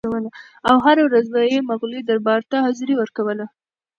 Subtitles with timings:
[0.69, 3.45] او هره ورځ به یې مغولي دربار ته حاضري ورکوله.